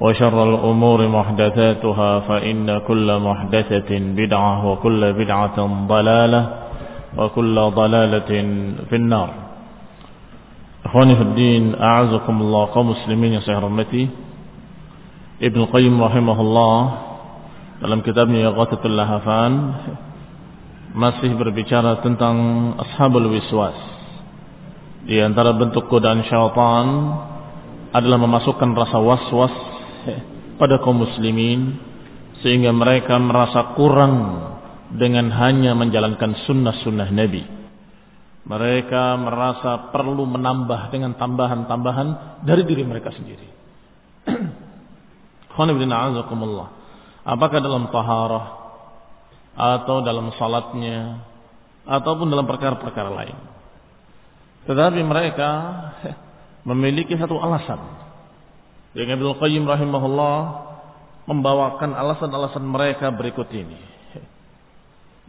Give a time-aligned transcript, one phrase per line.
[0.00, 6.42] وشر الأمور محدثاتها فإن كل محدثة بدعة وكل بدعة ضلالة
[7.18, 8.30] وكل ضلالة
[8.88, 9.30] في النار
[10.86, 14.06] Ikhwani Fiddin, A'azakumullah kaum muslimin yang saya hormati
[15.42, 16.78] Ibn Qayyim rahimahullah
[17.82, 19.52] Dalam kitabnya Yaqatatul Lahafan
[20.94, 22.38] Masih berbicara tentang
[22.78, 23.74] Ashabul Wiswas
[25.10, 26.86] Di antara bentuk godaan syaitan
[27.90, 29.69] Adalah memasukkan rasa was-was
[30.59, 31.77] pada kaum muslimin
[32.45, 34.15] Sehingga mereka merasa kurang
[34.91, 37.61] Dengan hanya menjalankan sunnah-sunnah Nabi
[38.41, 43.47] mereka merasa perlu menambah dengan tambahan-tambahan dari diri mereka sendiri.
[47.21, 48.45] Apakah dalam taharah
[49.53, 51.21] atau dalam salatnya
[51.85, 53.37] ataupun dalam perkara-perkara lain.
[54.65, 55.49] Tetapi mereka
[56.69, 57.77] memiliki satu alasan.
[58.91, 60.35] Yang Ibnu Qayyim rahimahullah
[61.31, 63.79] membawakan alasan-alasan mereka berikut ini.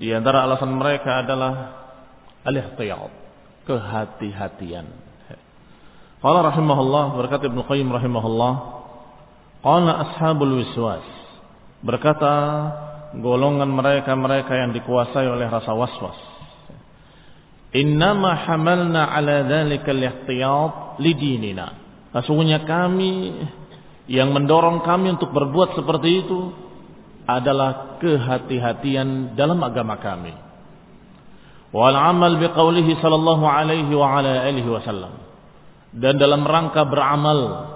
[0.03, 1.53] Di antara alasan mereka adalah
[2.43, 3.12] al-ihtiyat,
[3.71, 4.87] kehati-hatian.
[6.19, 8.53] Qala rahimahullah berkata Ibnu Qayyim rahimahullah,
[9.62, 11.06] qala ashabul wiswas.
[11.83, 12.34] Berkata
[13.19, 16.19] golongan mereka-mereka yang dikuasai oleh rasa waswas.
[17.75, 21.81] Innama hamalna ala dzalika al-ihtiyat lidinina.
[22.12, 23.41] Sesungguhnya kami
[24.09, 26.53] yang mendorong kami untuk berbuat seperti itu
[27.25, 30.34] adalah kehati-hatian dalam agama kami.
[31.73, 35.17] Wal amal biqaulihi sallallahu alaihi wa ala alihi wasallam.
[35.93, 37.73] Dan dalam rangka beramal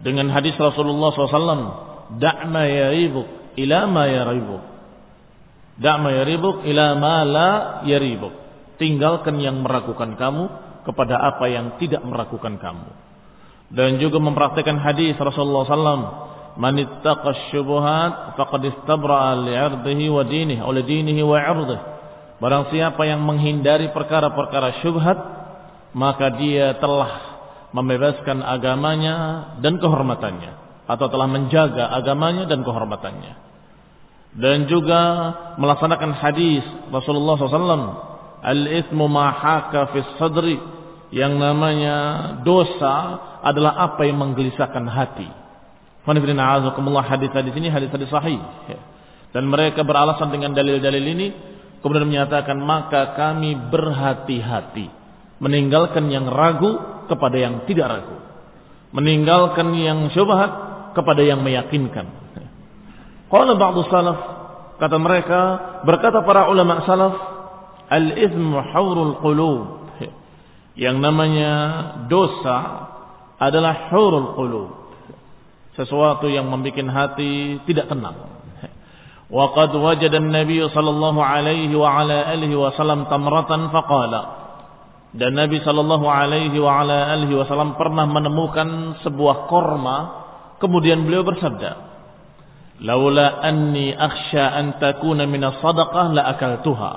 [0.00, 4.62] dengan hadis Rasulullah SAW da'ma yaribuk ila ma yaribuk
[5.78, 7.50] da'ma yaribuk ila ma la
[7.86, 8.32] yaribuk
[8.80, 10.44] tinggalkan yang meragukan kamu
[10.82, 12.90] kepada apa yang tidak meragukan kamu
[13.74, 16.06] dan juga mempraktikkan hadis Rasulullah SAW
[16.54, 21.94] man ittaqa syubuhat faqad istabra'a li'irdihi wa dinihi aw dinihi wa 'irdihi
[22.42, 25.18] Barang siapa yang menghindari perkara-perkara syubhat,
[25.94, 27.40] maka dia telah
[27.70, 29.16] membebaskan agamanya
[29.62, 30.52] dan kehormatannya.
[30.84, 33.34] Atau telah menjaga agamanya dan kehormatannya.
[34.34, 35.00] Dan juga
[35.56, 36.60] melaksanakan hadis
[36.92, 37.96] Rasulullah SAW.
[38.44, 40.58] Al-ithmu ma'haka fis sadri.
[41.14, 41.96] Yang namanya
[42.42, 42.94] dosa
[43.44, 45.28] adalah apa yang menggelisahkan hati.
[46.04, 48.40] Hadis-hadis ini hadis-hadis sahih.
[49.36, 51.28] Dan mereka beralasan dengan dalil-dalil ini
[51.84, 54.88] Kemudian menyatakan maka kami berhati-hati
[55.36, 56.80] meninggalkan yang ragu
[57.12, 58.16] kepada yang tidak ragu.
[58.96, 60.48] Meninggalkan yang syubhat
[60.96, 62.08] kepada yang meyakinkan.
[63.28, 64.18] Qala ba'du salaf
[64.80, 65.40] kata mereka
[65.84, 67.14] berkata para ulama salaf
[67.92, 68.64] al-ithmu
[69.20, 69.84] qulub.
[70.80, 71.52] Yang namanya
[72.08, 72.56] dosa
[73.38, 74.70] adalah hurul qulub.
[75.74, 78.34] Sesuatu yang membuat hati tidak tenang.
[79.26, 84.44] Wa qad wajada an-nabiy sallallahu alaihi wa ala alihi wa salam tamratan faqala.
[85.14, 89.96] Dan Nabi sallallahu alaihi wa ala alihi wasallam pernah menemukan sebuah korma
[90.58, 91.70] kemudian beliau bersabda,
[92.82, 96.92] "Laula anni akhsha an takuna min as-sadaqah la akaltuha."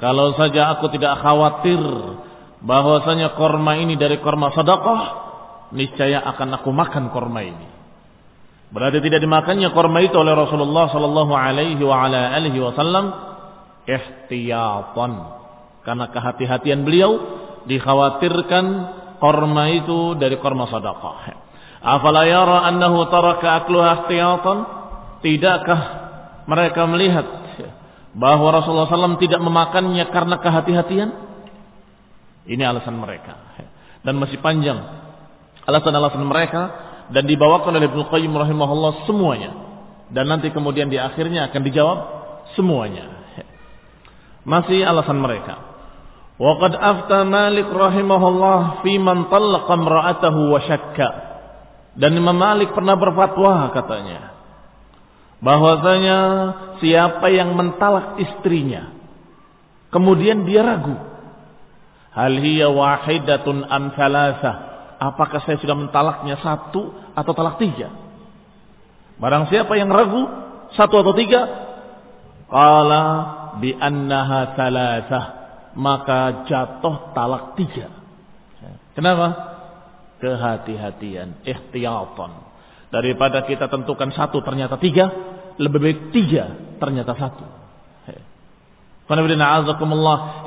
[0.00, 1.84] Kalau saja aku tidak khawatir
[2.64, 5.00] bahwasanya korma ini dari korma sedekah,
[5.74, 7.68] niscaya akan aku makan korma ini.
[8.70, 12.10] Berarti tidak dimakannya korma itu oleh Rasulullah sallallahu alaihi wa
[12.70, 13.04] wasallam
[13.86, 15.12] ihtiyatan.
[15.84, 17.12] Karena kehati-hatian beliau
[17.68, 18.64] dikhawatirkan
[19.20, 21.44] korma itu dari korma sedekah.
[21.84, 24.58] Afala yara annahu taraka akluha ihtiyatan?
[25.20, 25.80] Tidakkah
[26.50, 27.26] mereka melihat
[28.14, 31.10] bahwa Rasulullah SAW tidak memakannya karena kehati-hatian?
[32.44, 33.38] Ini alasan mereka.
[34.04, 35.03] Dan masih panjang
[35.64, 36.62] alasan-alasan mereka
[37.12, 39.50] dan dibawakan oleh Ibnu Qayyim rahimahullah semuanya.
[40.12, 41.98] Dan nanti kemudian di akhirnya akan dijawab
[42.54, 43.10] semuanya.
[44.48, 45.60] Masih alasan mereka.
[46.36, 51.08] Waqad afta Malik rahimahullah fi man talaqa imra'atahu wa syakka.
[51.94, 54.34] Dan Imam Malik pernah berfatwa katanya
[55.44, 56.18] bahwasanya
[56.80, 58.96] siapa yang mentalak istrinya
[59.92, 60.96] kemudian dia ragu
[62.16, 64.73] hal hiya wahidatun am thalathah
[65.12, 67.92] apakah saya sudah mentalaknya satu atau talak tiga?
[69.20, 70.24] Barang siapa yang ragu
[70.74, 71.42] satu atau tiga,
[72.48, 73.02] qala
[73.60, 75.24] bi annaha thalathah,
[75.76, 77.92] maka jatuh talak tiga.
[78.96, 79.26] Kenapa?
[80.22, 82.32] Kehati-hatian, ihtiyatan.
[82.88, 85.10] Daripada kita tentukan satu ternyata tiga,
[85.58, 87.44] lebih baik tiga ternyata satu.
[89.04, 89.60] Qanabidina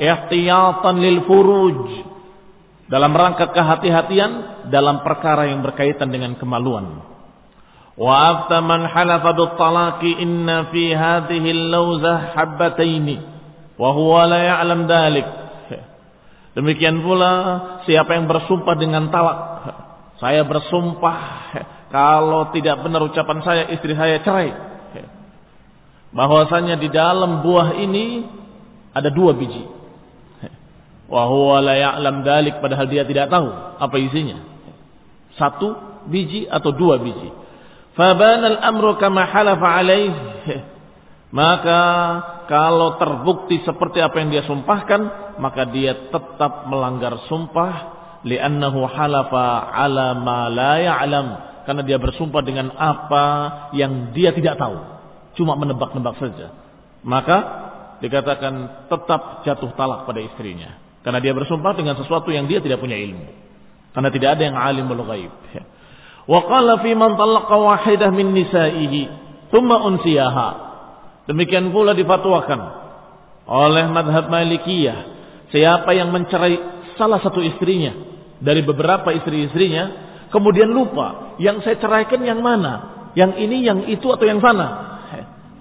[0.01, 2.16] ihtiyatan lil furuj
[2.87, 7.03] dalam rangka kehati-hatian dalam perkara yang berkaitan dengan kemaluan.
[7.97, 9.35] Wa afta man halafa
[10.05, 13.17] inna fi hadhihi al-lawzah habbataini
[13.75, 15.27] wa huwa la ya'lam dalik.
[16.57, 17.31] Demikian pula
[17.85, 19.39] siapa yang bersumpah dengan talak.
[20.17, 21.17] Saya bersumpah
[21.93, 24.49] kalau tidak benar ucapan saya istri saya cerai.
[26.15, 28.25] Bahwasanya di dalam buah ini
[28.95, 29.76] ada dua biji.
[31.07, 33.47] Wa huwa la ya'lam dalik padahal dia tidak tahu
[33.79, 34.43] apa isinya.
[35.39, 35.75] Satu
[36.11, 37.31] biji atau dua biji.
[37.95, 40.13] Fabana al-amru kama halafa alaih.
[41.27, 41.81] Maka
[42.47, 50.15] kalau terbukti seperti apa yang dia sumpahkan, maka dia tetap melanggar sumpah li'annahu halafa ala
[50.15, 51.27] ma la ya'lam
[51.67, 53.25] karena dia bersumpah dengan apa
[53.75, 54.79] yang dia tidak tahu,
[55.35, 56.55] cuma menebak-nebak saja.
[57.03, 57.37] Maka
[57.99, 60.86] dikatakan tetap jatuh talak pada istrinya.
[61.07, 63.31] Karena dia bersumpah dengan sesuatu yang dia tidak punya ilmu.
[63.95, 65.31] Karena tidak ada yang alim ghaib.
[66.27, 69.07] Wa qala fi man talaqa wahidah min nisaihi
[69.47, 70.49] thumma unsiyaha.
[71.31, 72.59] Demikian pula difatwakan
[73.47, 75.15] oleh madhab Malikiyah.
[75.47, 76.59] Siapa yang mencerai
[76.99, 77.95] salah satu istrinya
[78.43, 79.83] dari beberapa istri-istrinya,
[80.27, 84.99] kemudian lupa yang saya ceraikan yang mana, yang ini, yang itu atau yang sana.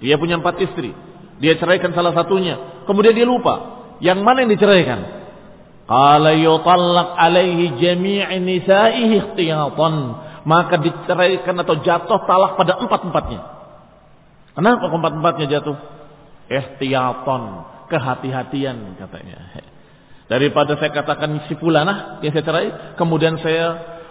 [0.02, 0.90] Dia punya empat istri,
[1.38, 5.22] dia ceraikan salah satunya, kemudian dia lupa yang mana yang diceraikan.
[5.86, 9.94] Qala yutallaq alaihi jami'i nisa'ihi ikhtiyatan.
[10.46, 13.40] Maka diceraikan atau jatuh talak pada empat-empatnya.
[14.54, 15.78] Kenapa empat-empatnya jatuh?
[16.50, 17.42] Ihtiyatan.
[17.86, 19.62] Kehati-hatian katanya.
[20.26, 22.68] Daripada saya katakan si fulanah yang saya cerai.
[22.98, 23.66] Kemudian saya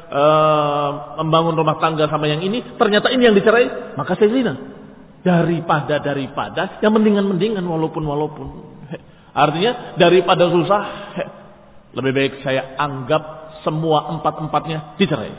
[0.08, 0.89] uh,
[1.24, 2.63] membangun rumah tangga sama yang ini.
[2.79, 4.00] Ternyata ini yang dicerai.
[4.00, 4.53] Maka saya zina.
[5.27, 6.79] Daripada, daripada.
[6.79, 8.48] Yang mendingan-mendingan walaupun, walaupun.
[9.36, 10.84] Artinya daripada susah
[11.96, 15.34] lebih baik saya anggap semua empat-empatnya dicerai.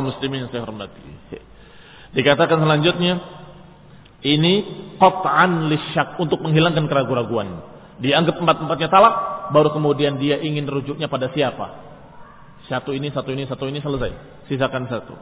[0.00, 1.02] muslimin yang saya hormati.
[2.14, 3.20] Dikatakan selanjutnya,
[4.24, 4.54] ini
[4.96, 7.60] qat'an lisyak untuk menghilangkan keraguan-raguan.
[8.00, 9.14] Dianggap empat-empatnya talak,
[9.50, 11.84] baru kemudian dia ingin rujuknya pada siapa.
[12.70, 14.12] Satu ini, satu ini, satu ini selesai.
[14.48, 15.14] Sisakan satu.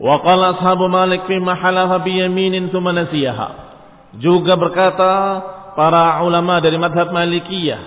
[0.00, 2.72] Wa qala ashabu Malik fi mahalaha bi yaminin
[4.18, 5.12] Juga berkata
[5.74, 7.82] para ulama dari madhab Malikiyah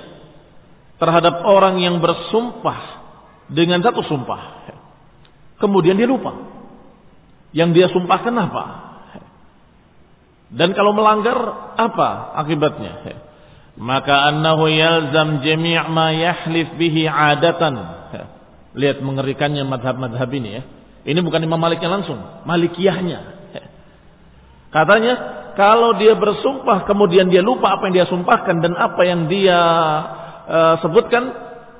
[1.02, 2.80] terhadap orang yang bersumpah
[3.48, 4.70] dengan satu sumpah.
[5.58, 6.36] Kemudian dia lupa.
[7.56, 8.64] Yang dia sumpahkan apa?
[10.48, 11.36] Dan kalau melanggar
[11.76, 13.24] apa akibatnya?
[13.78, 17.76] Maka annahu yalzam jami' ma yahlif bihi adatan.
[18.78, 20.64] Lihat mengerikannya madhab-madhab ini ya.
[21.08, 23.38] Ini bukan Imam Maliknya langsung, Malikiyahnya.
[24.68, 25.14] Katanya
[25.58, 29.60] kalau dia bersumpah kemudian dia lupa apa yang dia sumpahkan dan apa yang dia
[30.46, 31.34] uh, sebutkan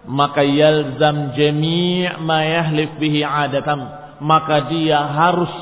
[0.10, 5.54] maka yalzam jami' ma yahlif bihi adatam maka dia harus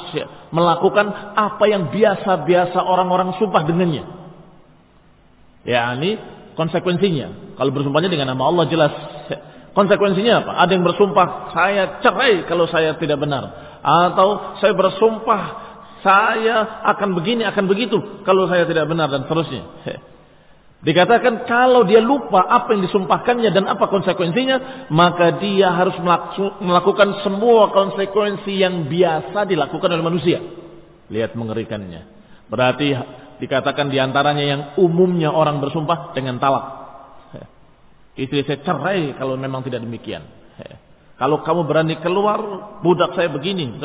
[0.55, 4.03] melakukan apa yang biasa-biasa orang-orang sumpah dengannya.
[5.67, 6.15] Ya, ini
[6.55, 7.60] konsekuensinya.
[7.60, 8.93] Kalau bersumpahnya dengan nama Allah jelas.
[9.75, 10.51] Konsekuensinya apa?
[10.63, 13.43] Ada yang bersumpah, saya cerai kalau saya tidak benar.
[13.84, 15.64] Atau saya bersumpah,
[16.06, 19.66] saya akan begini, akan begitu kalau saya tidak benar dan seterusnya.
[20.86, 25.98] Dikatakan kalau dia lupa apa yang disumpahkannya dan apa konsekuensinya, maka dia harus
[26.62, 30.38] melakukan semua konsekuensi yang biasa dilakukan oleh manusia.
[31.10, 32.06] Lihat mengerikannya.
[32.54, 32.94] Berarti
[33.42, 36.86] dikatakan di antaranya yang umumnya orang bersumpah dengan talak.
[38.14, 40.22] Istri saya cerai kalau memang tidak demikian.
[41.15, 42.39] Kalau kamu berani keluar,
[42.84, 43.79] budak saya begini,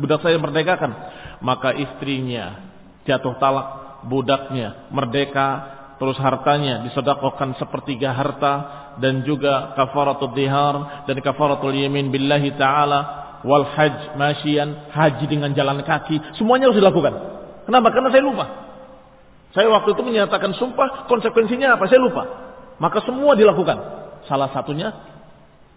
[0.00, 0.96] budak saya merdekakan.
[1.44, 2.72] Maka istrinya
[3.04, 5.48] jatuh talak, budaknya merdeka,
[6.00, 8.54] terus hartanya disedekahkan sepertiga harta
[8.98, 13.00] dan juga kafaratul dihar dan kafaratul yamin billahi taala
[13.44, 17.14] wal hajj masyian haji dengan jalan kaki semuanya harus dilakukan.
[17.68, 17.88] Kenapa?
[17.92, 18.46] Karena saya lupa.
[19.54, 21.86] Saya waktu itu menyatakan sumpah konsekuensinya apa?
[21.86, 22.22] Saya lupa.
[22.82, 23.76] Maka semua dilakukan.
[24.26, 25.13] Salah satunya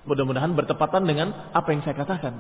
[0.08, 2.34] mudah-mudahan bertepatan dengan apa yang saya katakan.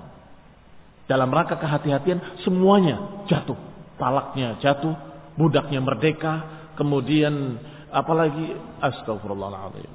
[1.07, 3.55] Dalam rangka kehati-hatian semuanya jatuh.
[3.99, 4.95] Talaknya jatuh
[5.39, 6.33] budaknya merdeka
[6.79, 7.59] kemudian
[7.91, 8.55] apalagi?
[8.81, 9.91] Astagfirullahaladzim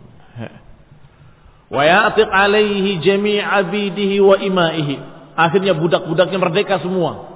[1.72, 4.96] wa ya'tiq alaihi jami' abidihi wa imaihi.
[5.32, 7.32] Akhirnya budak-budaknya merdeka semua.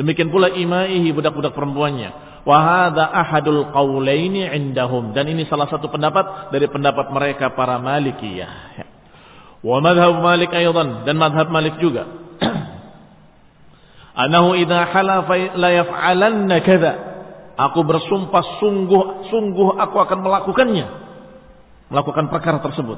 [0.00, 2.40] Demikian pula imaihi budak-budak perempuannya.
[2.48, 5.12] Wa hadha ahadul qaulaini indahum.
[5.12, 8.91] Dan ini salah satu pendapat dari pendapat mereka para malikiyah
[9.62, 12.06] wa madhab malik aydan dan madhab malik juga
[14.22, 17.12] anahu idha halafa la yaf'alanna kadza
[17.52, 20.86] Aku bersumpah sungguh sungguh aku akan melakukannya.
[21.92, 22.96] Melakukan perkara tersebut.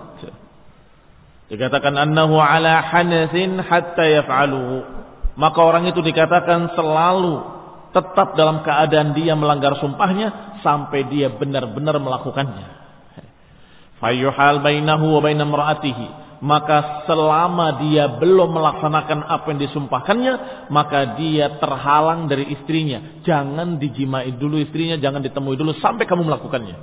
[1.50, 4.86] Dikatakan annahu ala hanathin hatta yaf'alu.
[5.34, 7.42] Maka orang itu dikatakan selalu
[7.90, 12.86] tetap dalam keadaan dia melanggar sumpahnya sampai dia benar-benar melakukannya.
[13.98, 20.34] Fayuhal bainahu wa bainam ra'atihi maka selama dia belum melaksanakan apa yang disumpahkannya,
[20.72, 23.22] maka dia terhalang dari istrinya.
[23.22, 26.76] Jangan dijimai dulu istrinya, jangan ditemui dulu sampai kamu melakukannya.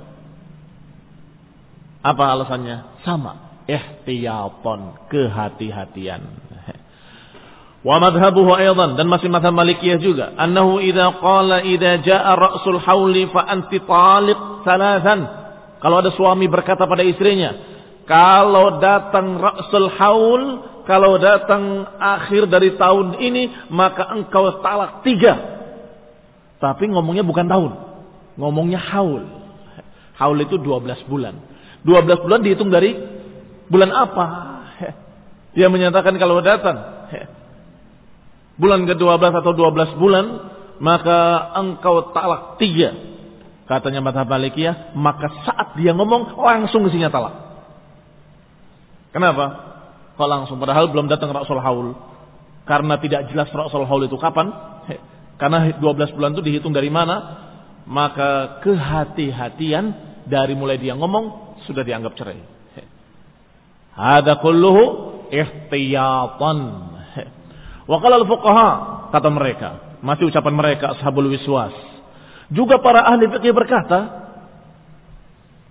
[2.02, 3.02] Apa alasannya?
[3.06, 6.22] Sama, ihtiyatan, kehati-hatian.
[7.82, 13.26] Wa madhabuhu aydan dan masih madhab Malikiyah juga, annahu idza qala idza jaa ra'sul hauli
[13.26, 15.20] fa anti taliq thalathan.
[15.82, 17.71] Kalau ada suami berkata pada istrinya,
[18.04, 20.42] kalau datang Rasul Haul,
[20.82, 25.38] kalau datang akhir dari tahun ini, maka engkau talak tiga.
[26.58, 27.72] Tapi ngomongnya bukan tahun.
[28.38, 29.26] Ngomongnya haul.
[30.14, 31.34] Haul itu 12 bulan.
[31.82, 32.94] 12 bulan dihitung dari
[33.66, 34.26] bulan apa?
[35.58, 36.78] Dia menyatakan kalau datang
[38.62, 40.26] bulan ke-12 atau 12 bulan,
[40.78, 42.94] maka engkau talak tiga.
[43.66, 47.51] Katanya Mata Malikiyah, maka saat dia ngomong langsung isinya talak.
[49.12, 49.44] Kenapa?
[50.16, 51.94] Kok langsung padahal belum datang Rasul Haul.
[52.64, 54.50] Karena tidak jelas Rasul Haul itu kapan.
[55.36, 57.44] Karena 12 bulan itu dihitung dari mana.
[57.84, 59.84] Maka kehati-hatian
[60.26, 62.40] dari mulai dia ngomong sudah dianggap cerai.
[63.92, 64.82] Hada kulluhu
[65.28, 66.58] ihtiyatan.
[67.90, 68.68] Wa qala al-fuqaha
[69.12, 71.74] kata mereka, masih ucapan mereka ashabul wiswas.
[72.52, 74.00] Juga para ahli fikih berkata,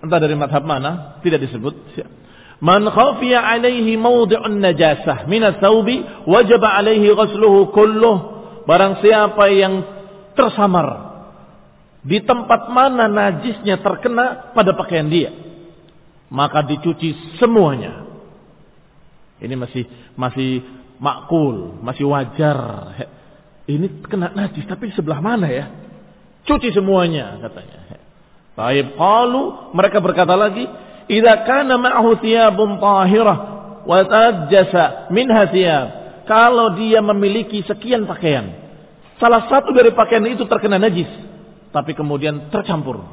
[0.01, 1.73] entah dari madhab mana, tidak disebut.
[2.61, 8.17] Man khafiya alaihi mawdi'un najasah min thawbi wajaba alaihi ghusluhu kulluh.
[8.69, 9.81] Barang siapa yang
[10.37, 11.11] tersamar
[12.05, 15.33] di tempat mana najisnya terkena pada pakaian dia,
[16.29, 18.05] maka dicuci semuanya.
[19.41, 20.61] Ini masih masih
[21.01, 22.57] makul, masih wajar.
[23.65, 25.65] Ini kena najis tapi sebelah mana ya?
[26.45, 27.97] Cuci semuanya katanya.
[28.53, 30.65] Taib qalu mereka berkata lagi,
[31.11, 33.37] Idza kana ma'ahu thiyabun tahirah
[33.83, 35.87] wa tajassa minha thiyab.
[36.23, 38.55] Kalau dia memiliki sekian pakaian,
[39.19, 41.11] salah satu dari pakaian itu terkena najis,
[41.75, 43.03] tapi kemudian tercampur.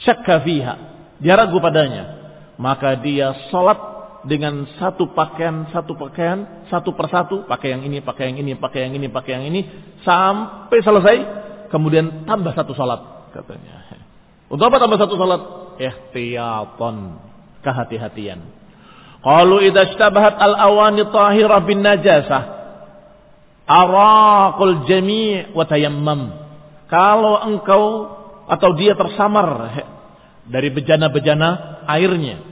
[0.00, 0.74] Syakka fiha.
[1.20, 2.24] Dia ragu padanya.
[2.56, 3.76] Maka dia salat
[4.24, 8.94] dengan satu pakaian, satu pakaian, satu persatu, pakai yang ini, pakai yang ini, pakai yang
[8.96, 9.60] ini, pakai yang ini,
[10.00, 11.16] sampai selesai,
[11.68, 13.84] kemudian tambah satu salat, katanya.
[14.48, 15.63] Untuk apa tambah satu salat?
[15.78, 16.96] Ihtiyatan,
[17.64, 18.40] kehati-hatian.
[19.24, 22.42] Qalu idza ishtabahat al-awani tahirah bin najasah
[23.64, 26.20] araqul jami' wa tayammam.
[26.92, 27.84] Kalau engkau
[28.44, 29.72] atau dia tersamar
[30.44, 32.44] dari bejana-bejana airnya.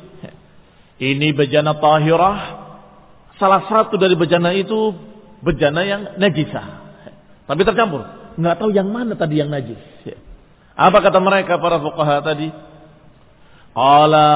[0.96, 2.38] Ini bejana tahirah.
[3.36, 4.94] Salah satu dari bejana itu
[5.44, 6.66] bejana yang najisah.
[7.44, 8.06] Tapi tercampur.
[8.38, 9.76] Nggak tahu yang mana tadi yang najis.
[10.72, 12.48] Apa kata mereka para fuqaha tadi?
[13.72, 14.26] Qala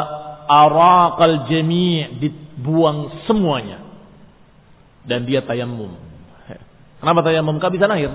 [0.48, 3.84] araqal jami' dibuang semuanya.
[5.06, 5.94] Dan dia tayamum.
[6.98, 7.56] Kenapa tayamum?
[7.60, 8.12] Kehabisan air.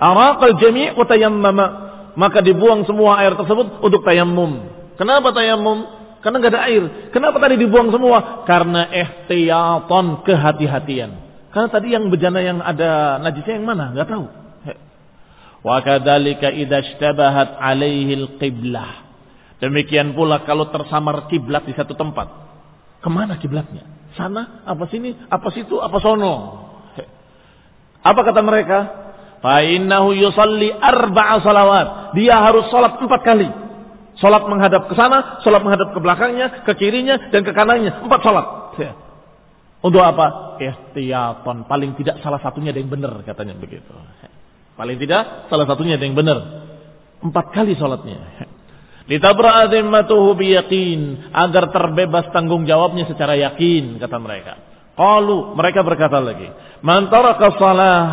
[0.00, 1.66] Araqal jami' wa tayammama.
[2.12, 4.68] Maka dibuang semua air tersebut untuk tayamum.
[5.00, 5.88] Kenapa tayamum?
[6.22, 6.82] Karena nggak ada air.
[7.10, 8.46] Kenapa tadi dibuang semua?
[8.46, 11.10] Karena ihtiyaton kehati-hatian.
[11.50, 13.90] Karena tadi yang bejana yang ada najisnya yang mana?
[13.92, 14.24] Nggak tahu.
[15.62, 19.01] Wa kadzalika idza ishtabahat alaihi al-qiblah.
[19.62, 22.26] Demikian pula kalau tersamar kiblat di satu tempat.
[22.98, 23.86] Ke mana kiblatnya?
[24.18, 26.34] Sana, apa sini, apa situ, apa sono?
[28.02, 28.78] Apa kata mereka?
[29.38, 32.18] Fa innahu yusalli arba'a salawat.
[32.18, 33.46] Dia harus salat empat kali.
[34.18, 38.02] Salat menghadap ke sana, salat menghadap ke belakangnya, ke kirinya dan ke kanannya.
[38.02, 38.46] Empat salat.
[39.82, 40.58] Untuk apa?
[40.58, 41.70] Ihtiyatan.
[41.70, 43.90] Paling tidak salah satunya ada yang benar katanya begitu.
[44.74, 46.38] Paling tidak salah satunya ada yang benar.
[47.22, 48.50] Empat kali sholatnya.
[49.10, 51.30] Litabra azimmatuhu biyaqin.
[51.34, 54.52] Agar terbebas tanggung jawabnya secara yakin, kata mereka.
[54.94, 56.52] Qalu, mereka berkata lagi.
[56.84, 58.04] Man taraka salah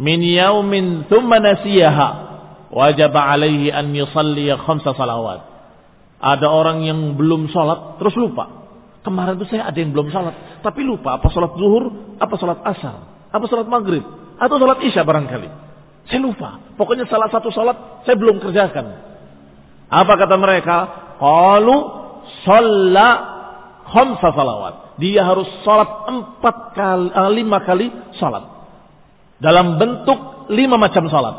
[0.00, 2.08] min yaumin thumma nasiyaha.
[2.74, 5.46] Wajib alaihi an yusalli khamsa salawat.
[6.24, 8.64] Ada orang yang belum sholat, terus lupa.
[9.04, 10.64] Kemarin itu saya ada yang belum sholat.
[10.64, 14.02] Tapi lupa apa sholat zuhur, apa sholat asar, apa sholat maghrib.
[14.40, 15.48] Atau sholat isya barangkali.
[16.08, 16.58] Saya lupa.
[16.74, 19.13] Pokoknya salah satu sholat saya belum kerjakan.
[19.88, 20.76] Apa kata mereka?
[21.20, 21.76] Qalu
[22.44, 23.08] sholla
[23.88, 24.74] khamsa salawat.
[24.98, 28.44] Dia harus sholat empat kali, uh, lima kali sholat.
[29.42, 31.36] Dalam bentuk lima macam sholat.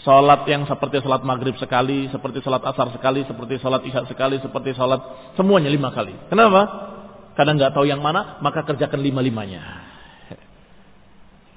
[0.00, 4.72] Sholat yang seperti sholat maghrib sekali, seperti sholat asar sekali, seperti sholat isya sekali, seperti
[4.72, 6.16] sholat semuanya lima kali.
[6.32, 6.88] Kenapa?
[7.36, 9.60] Karena nggak tahu yang mana, maka kerjakan lima-limanya.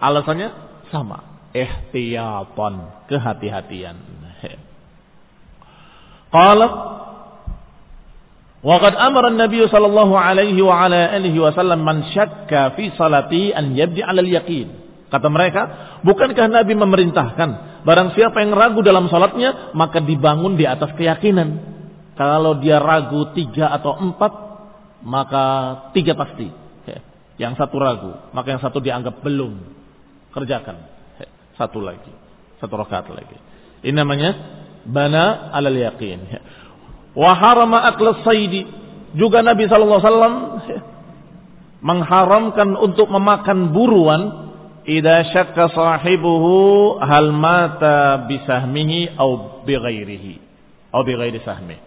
[0.03, 0.49] Alasannya
[0.91, 1.47] sama.
[1.55, 3.07] Ihtiyatan.
[3.07, 3.97] Kehati-hatian.
[6.33, 6.67] Qala
[8.63, 13.99] Waqad amara Nabi sallallahu alaihi wa ala alihi wasallam man syakka fi salati an yabdi
[13.99, 14.71] 'ala al-yaqin.
[15.11, 15.61] Kata mereka,
[16.07, 21.75] bukankah Nabi memerintahkan barang siapa yang ragu dalam salatnya maka dibangun di atas keyakinan.
[22.15, 24.31] Kalau dia ragu tiga atau empat
[25.03, 25.43] maka
[25.91, 26.47] tiga pasti.
[27.35, 29.59] Yang satu ragu, maka yang satu dianggap belum.
[30.31, 30.87] Kerjakan.
[31.59, 32.13] Satu lagi.
[32.63, 33.37] Satu rakaat lagi.
[33.83, 36.19] Ini namanya bana alal yakin.
[37.13, 37.83] Wa harama
[38.25, 38.65] saidi.
[39.13, 40.01] Juga Nabi SAW
[41.85, 44.21] mengharamkan untuk memakan buruan
[44.89, 50.33] idza syakka sahibuhu hal mata bisahmihi au bighairihi
[50.89, 51.77] au bighairi sahmi.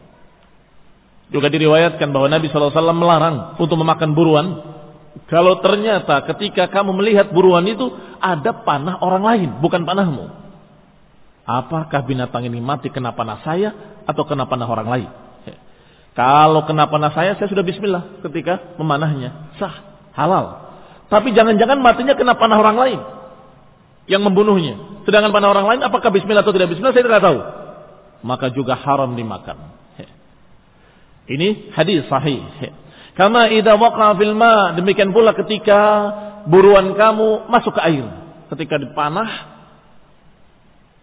[1.34, 4.46] Juga diriwayatkan bahwa Nabi SAW melarang untuk memakan buruan
[5.26, 7.90] kalau ternyata ketika kamu melihat buruan itu
[8.22, 10.45] ada panah orang lain, bukan panahmu.
[11.46, 15.10] Apakah binatang ini mati kena panah saya atau kena panah orang lain?
[16.16, 19.52] Kalau kena panah saya, saya sudah bismillah ketika memanahnya.
[19.60, 19.84] Sah,
[20.16, 20.74] halal.
[21.12, 23.00] Tapi jangan-jangan matinya kena panah orang lain
[24.10, 25.04] yang membunuhnya.
[25.06, 27.38] Sedangkan panah orang lain apakah bismillah atau tidak bismillah saya tidak tahu.
[28.26, 29.76] Maka juga haram dimakan.
[31.26, 32.42] Ini hadis sahih.
[33.18, 35.78] Kama idza waqa fil ma, demikian pula ketika
[36.46, 38.06] buruan kamu masuk ke air.
[38.50, 39.55] Ketika dipanah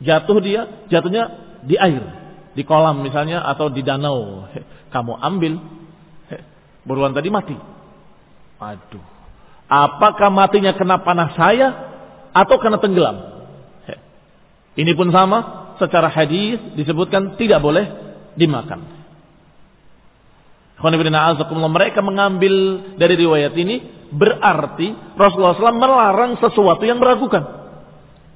[0.04, 1.24] jatuh dia, jatuhnya
[1.64, 2.04] di air,
[2.54, 4.46] di kolam misalnya atau di danau.
[4.94, 5.58] Kamu ambil
[6.84, 7.56] buruan tadi mati.
[8.60, 9.04] Aduh.
[9.72, 11.68] Apakah matinya kena panah saya
[12.36, 13.34] atau kena tenggelam?
[14.74, 17.86] Ini pun sama, secara hadis disebutkan tidak boleh
[18.38, 18.86] dimakan.
[20.84, 22.54] Mereka mengambil
[23.00, 27.63] dari riwayat ini berarti Rasulullah SAW melarang sesuatu yang meragukan.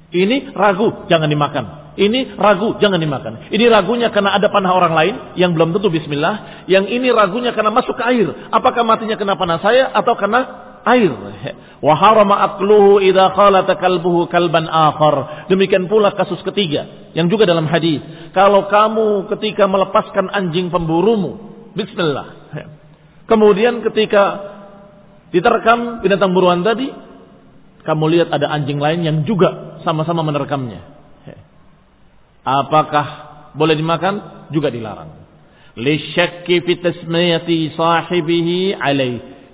[0.08, 1.66] Ini ragu, jangan dimakan.
[1.98, 3.50] Ini ragu, jangan dimakan.
[3.50, 6.66] Ini ragunya karena ada panah orang lain yang belum tentu bismillah.
[6.70, 8.30] Yang ini ragunya karena masuk ke air.
[8.54, 10.46] Apakah matinya kena panah saya atau kena
[10.86, 11.10] air?
[11.82, 15.50] Wa harama akluhu idza khalata kalbuhu kalban akhar.
[15.50, 18.00] Demikian pula kasus ketiga yang juga dalam hadis.
[18.32, 22.28] Kalau kamu ketika melepaskan anjing pemburumu, Bismillah.
[23.30, 24.24] Kemudian ketika
[25.30, 26.90] diterkam binatang buruan tadi,
[27.86, 30.82] kamu lihat ada anjing lain yang juga sama-sama menerkamnya.
[32.48, 33.08] Apakah
[33.58, 34.48] boleh dimakan?
[34.56, 35.12] Juga dilarang.
[37.76, 38.78] Sahibihi.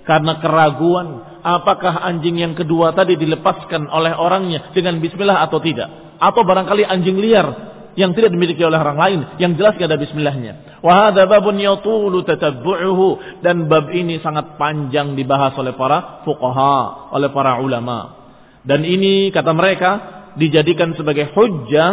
[0.04, 6.20] Karena keraguan, apakah anjing yang kedua tadi dilepaskan oleh orangnya dengan bismillah atau tidak?
[6.20, 10.82] Atau barangkali anjing liar yang tidak dimiliki oleh orang lain yang jelas ada bismillahnya
[11.30, 11.62] babun
[13.40, 18.23] dan bab ini sangat panjang dibahas oleh para fuqaha oleh para ulama
[18.64, 19.90] dan ini kata mereka
[20.34, 21.92] dijadikan sebagai hujjah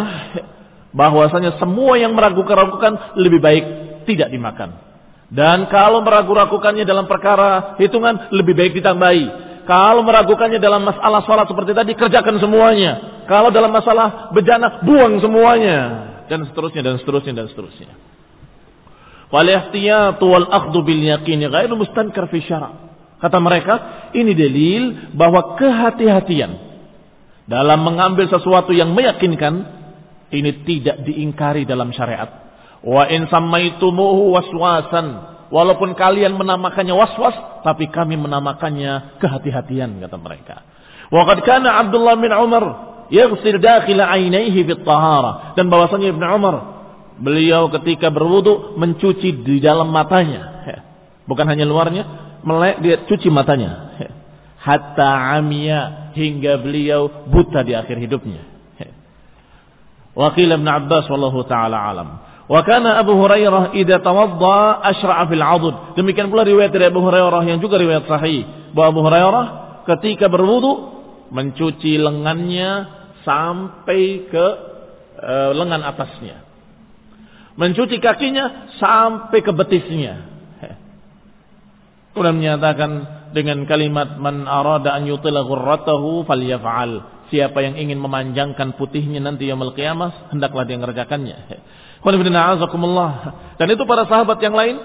[0.99, 3.65] bahwasanya semua yang meragukan-ragukan lebih baik
[4.09, 4.79] tidak dimakan
[5.31, 11.77] dan kalau meragukan-ragukannya dalam perkara hitungan lebih baik ditambahi kalau meragukannya dalam masalah sholat seperti
[11.77, 13.23] tadi, kerjakan semuanya.
[13.29, 16.09] Kalau dalam masalah bejana, buang semuanya.
[16.25, 17.91] Dan seterusnya, dan seterusnya, dan seterusnya.
[19.31, 22.90] Walihtiyatu wal akhdu bil yaqini ghairu mustankar fi syara.
[23.21, 23.73] Kata mereka,
[24.17, 26.51] ini dalil bahwa kehati-hatian
[27.45, 29.79] dalam mengambil sesuatu yang meyakinkan
[30.33, 32.27] ini tidak diingkari dalam syariat.
[32.81, 37.35] Wa in sammaitumuhu waswasan Walaupun kalian menamakannya was-was,
[37.67, 40.63] tapi kami menamakannya kehati-hatian kata mereka.
[41.11, 42.63] Waqad kana Abdullah bin Umar
[43.11, 46.55] yaghsil dakhil ainaihi fit tahara dan bahwasanya Ibnu Umar
[47.19, 50.63] beliau ketika berwudu mencuci di dalam matanya.
[51.31, 52.03] Bukan hanya luarnya,
[52.43, 53.95] melek dia cuci matanya.
[54.59, 58.43] Hatta amia hingga beliau buta di akhir hidupnya.
[60.11, 62.09] Wakil Ibn Abbas wallahu taala alam.
[62.51, 65.95] Wa kana Abu Hurairah idza tawadda asyra'a fil 'adud.
[65.95, 68.43] Demikian pula riwayat dari Abu Hurairah yang juga riwayat sahih
[68.75, 69.45] bahwa Abu Hurairah
[69.87, 70.91] ketika berwudu
[71.31, 72.91] mencuci lengannya
[73.23, 74.45] sampai ke
[75.15, 76.43] e, lengan atasnya.
[77.55, 80.30] Mencuci kakinya sampai ke betisnya.
[82.11, 82.91] Kemudian menyatakan
[83.31, 87.23] dengan kalimat man arada an yutila ghurratahu falyaf'al.
[87.31, 91.37] Siapa yang ingin memanjangkan putihnya nanti yaumul qiyamah hendaklah dia mengerjakannya.
[93.55, 94.75] Dan itu para sahabat yang lain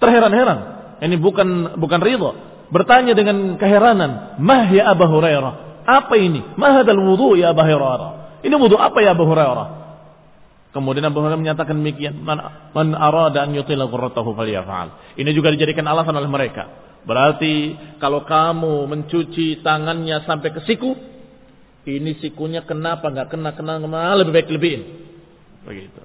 [0.00, 0.58] terheran-heran.
[1.04, 2.30] Ini bukan bukan ridho.
[2.72, 5.84] Bertanya dengan keheranan, "Mah ya Abu Hurairah?
[5.84, 6.40] Apa ini?
[6.56, 8.40] Mah hadal wudu ya Abu Hurairah?
[8.46, 9.89] Ini wudu apa ya Abu Hurairah?"
[10.70, 16.14] Kemudian Abu Hurairah menyatakan demikian, "Man, arada an yutila ghurratahu falyaf'al." Ini juga dijadikan alasan
[16.14, 16.70] oleh mereka.
[17.02, 20.94] Berarti kalau kamu mencuci tangannya sampai ke siku,
[21.88, 23.82] ini sikunya kenapa nggak kena kena
[24.14, 24.82] lebih baik lebihin.
[25.66, 26.02] Begitu.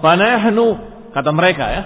[0.00, 0.66] Fanahnu
[1.12, 1.82] kata mereka ya.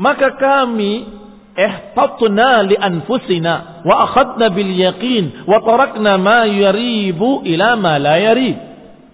[0.00, 1.06] Maka kami
[1.54, 8.56] ihtatna li anfusina wa akhadna bil yaqin wa tarakna ma yaribu ila ma la yarib.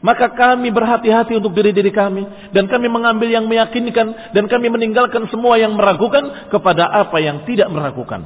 [0.01, 2.25] Maka kami berhati-hati untuk diri-diri kami
[2.57, 7.69] dan kami mengambil yang meyakinkan dan kami meninggalkan semua yang meragukan kepada apa yang tidak
[7.69, 8.25] meragukan.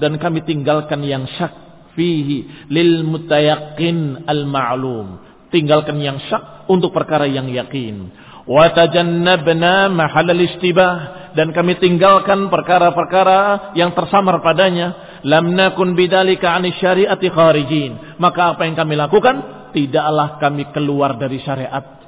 [0.00, 1.54] Dan kami tinggalkan yang syak
[1.94, 5.06] fihi lil mutayaqqin al ma'lum.
[5.54, 8.10] Tinggalkan yang syak untuk perkara yang yakin.
[8.48, 15.20] Wa tajannabna mahal istibah dan kami tinggalkan perkara-perkara yang tersamar padanya.
[15.26, 18.16] Lam nakun bidzalika 'ani syariati kharijin.
[18.16, 19.36] Maka apa yang kami lakukan
[19.76, 22.00] tidaklah kami keluar dari syariat.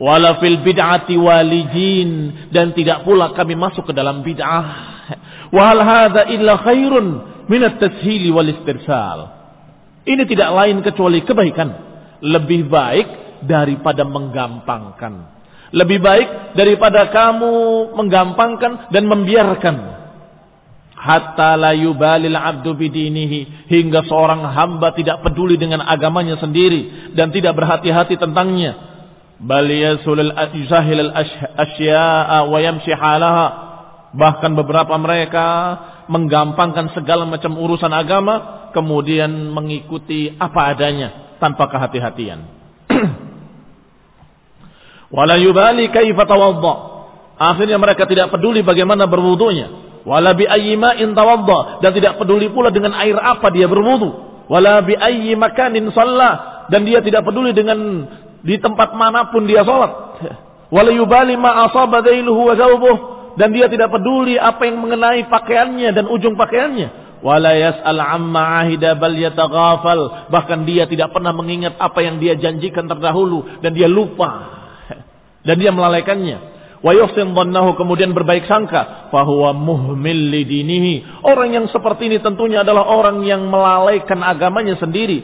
[0.00, 2.10] Wala fil bid'ati walijin
[2.48, 4.66] dan tidak pula kami masuk ke dalam bid'ah.
[5.52, 7.06] Wa hal hadza illa khairun
[7.50, 9.36] minat tashili wal istirsal.
[10.08, 11.68] Ini tidak lain kecuali kebaikan.
[12.24, 13.08] Lebih baik
[13.44, 15.39] daripada menggampangkan.
[15.70, 17.52] Lebih baik daripada kamu
[17.94, 19.76] menggampangkan dan membiarkan.
[20.98, 23.70] Hatta la yubalil abdu bidinihi.
[23.70, 27.14] Hingga seorang hamba tidak peduli dengan agamanya sendiri.
[27.14, 28.76] Dan tidak berhati-hati tentangnya.
[29.40, 30.34] Bal yasulil
[31.56, 32.92] asya'a wa yamshi.
[34.10, 35.46] Bahkan beberapa mereka
[36.10, 42.59] menggampangkan segala macam urusan agama, kemudian mengikuti apa adanya tanpa kehati-hatian.
[45.10, 46.74] Wala yubali kaifa tawadda.
[47.40, 49.90] Akhirnya mereka tidak peduli bagaimana berwudunya.
[50.06, 54.30] Wala bi ayyi ma'in tawadda dan tidak peduli pula dengan air apa dia berwudu.
[54.46, 58.06] Wala bi ayyi makanin shalla dan dia tidak peduli dengan
[58.40, 59.92] di tempat mana pun dia salat.
[60.70, 62.98] Wala yubali ma asaba dhailuhu wa thawbuhu
[63.34, 67.18] dan dia tidak peduli apa yang mengenai pakaiannya dan ujung pakaiannya.
[67.20, 70.32] Wala yas'al amma ahida bal yataghafal.
[70.32, 74.59] Bahkan dia tidak pernah mengingat apa yang dia janjikan terdahulu dan dia lupa.
[75.44, 76.50] Dan dia melalaikannya.
[76.80, 76.96] Wa
[77.76, 81.24] kemudian berbaik sangka fahuwa muhmil lidinihi.
[81.28, 85.20] Orang yang seperti ini tentunya adalah orang yang melalaikan agamanya sendiri.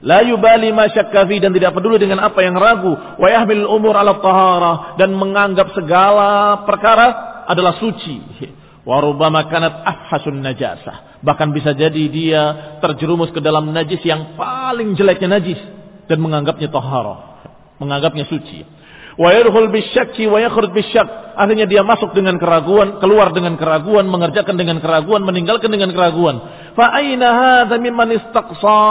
[0.00, 2.94] La yubali ma dan tidak peduli dengan apa yang ragu.
[2.94, 8.46] Wa yahmil umur ala tahara dan menganggap segala perkara adalah suci.
[8.86, 11.20] Warubama kanat afhasun najasah.
[11.20, 12.42] Bahkan bisa jadi dia
[12.80, 15.60] terjerumus ke dalam najis yang paling jeleknya najis.
[16.06, 17.42] Dan menganggapnya tohara.
[17.82, 18.79] Menganggapnya suci.
[19.18, 21.34] Wa yadkhul bisyakki wa yakhruj bisyak.
[21.34, 26.36] Akhirnya dia masuk dengan keraguan, keluar dengan keraguan, mengerjakan dengan keraguan, meninggalkan dengan keraguan.
[26.76, 28.84] Fa aina hadza mimman istaqsa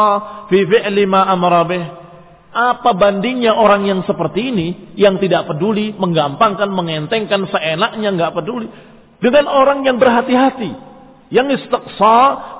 [0.51, 1.83] fi fi'li ma amara bih?
[2.49, 8.65] Apa bandingnya orang yang seperti ini yang tidak peduli, menggampangkan, mengentengkan seenaknya nggak peduli
[9.21, 10.71] dengan orang yang berhati-hati,
[11.29, 12.17] yang istaqsa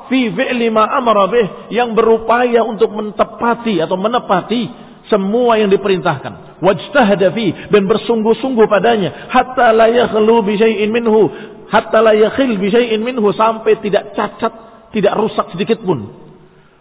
[0.08, 4.70] fi fi'li ma amara bih, yang berupaya untuk mentepati atau menepati
[5.10, 6.49] semua yang diperintahkan.
[6.60, 11.32] Wajtahada fi dan bersungguh-sungguh padanya hatta la yakhlu bi syai'in minhu,
[11.72, 14.54] hatta la yakhil bi syai'in minhu sampai tidak cacat,
[14.92, 16.12] tidak rusak sedikit pun.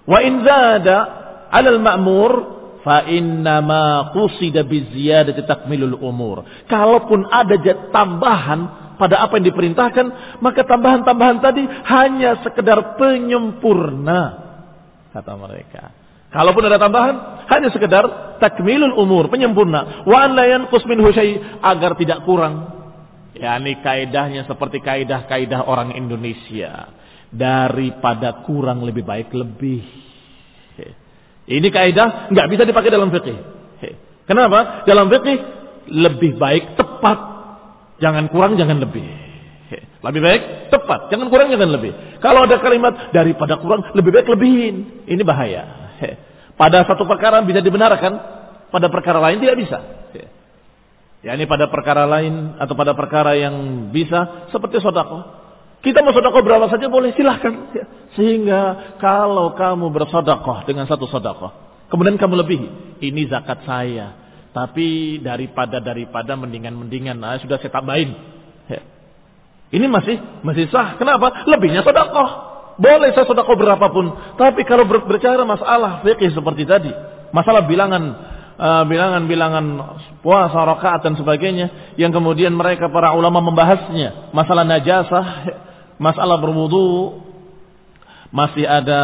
[0.09, 0.97] Wa in zada
[1.51, 2.33] 'ala al-ma'mur
[2.83, 6.43] fa inna ma qusida bi ziyadati takmilul umur.
[6.67, 7.55] Kalaupun ada
[7.95, 8.61] tambahan
[8.99, 10.07] pada apa yang diperintahkan,
[10.43, 14.49] maka tambahan-tambahan tadi hanya sekedar penyempurna
[15.15, 15.98] kata mereka.
[16.29, 20.05] Kalaupun ada tambahan, hanya sekedar takmilul umur, penyempurna.
[20.05, 20.85] Wa an la yanqus
[21.65, 22.77] agar tidak kurang.
[23.33, 26.93] Yani kaidahnya seperti kaidah-kaidah orang Indonesia.
[27.29, 29.85] Daripada kurang lebih baik lebih.
[31.49, 33.39] Ini kaidah nggak bisa dipakai dalam fikih.
[34.29, 34.85] Kenapa?
[34.85, 35.39] Dalam fikih
[35.89, 37.19] lebih baik tepat,
[38.05, 39.09] jangan kurang, jangan lebih.
[40.05, 42.21] Lebih baik tepat, jangan kurang, jangan lebih.
[42.21, 45.09] Kalau ada kalimat daripada kurang, lebih baik lebihin.
[45.09, 45.88] Ini bahaya.
[46.61, 48.13] Pada satu perkara bisa dibenarkan,
[48.75, 49.79] pada perkara lain tidak bisa.
[51.19, 55.27] Ya ini pada perkara lain atau pada perkara yang bisa seperti sodako.
[55.79, 57.71] Kita mau sodakoh berapa saja boleh silahkan.
[58.19, 61.55] Sehingga kalau kamu bersodakoh dengan satu sodakoh.
[61.91, 62.61] Kemudian kamu lebih.
[62.99, 64.15] Ini zakat saya.
[64.51, 67.23] Tapi daripada daripada mendingan mendingan.
[67.23, 68.11] Nah, sudah saya tambahin.
[69.69, 70.97] Ini masih masih sah.
[70.99, 71.47] Kenapa?
[71.47, 72.58] Lebihnya sodakoh.
[72.79, 74.15] Boleh saya sodakoh berapapun.
[74.39, 76.95] Tapi kalau berbicara masalah fikih seperti tadi.
[77.35, 78.03] Masalah bilangan
[78.59, 79.65] uh, bilangan-bilangan
[80.23, 85.27] puasa, rakaat dan sebagainya yang kemudian mereka para ulama membahasnya masalah najasah
[86.07, 87.21] masalah berwudu
[88.31, 89.01] masih ada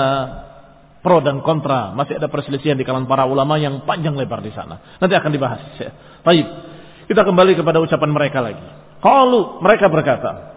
[1.04, 4.80] pro dan kontra, masih ada perselisihan di kalangan para ulama yang panjang lebar di sana.
[4.96, 5.60] Nanti akan dibahas.
[6.26, 6.46] Baik.
[7.04, 8.64] Kita kembali kepada ucapan mereka lagi.
[9.04, 10.53] Kalau mereka berkata,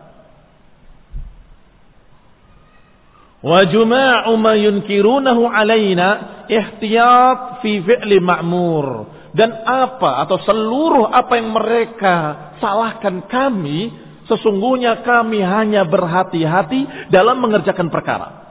[3.47, 9.15] Wa juma'u ma yunkirunahu alaina ihtiyat fi fi'li ma'mur.
[9.31, 12.15] Dan apa atau seluruh apa yang mereka
[12.59, 18.43] salahkan kami Sesungguhnya kami hanya berhati-hati dalam mengerjakan perkara.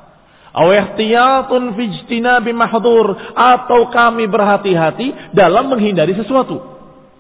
[0.57, 3.37] Awihtiyatun fijtina bimahdur.
[3.37, 6.65] Atau kami berhati-hati dalam menghindari sesuatu.